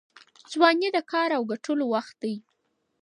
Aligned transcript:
ځواني 0.51 0.89
د 0.93 0.97
کار 1.11 1.29
او 1.37 1.43
ګټلو 1.51 1.85
وخت 1.93 2.15
دی. 2.23 2.35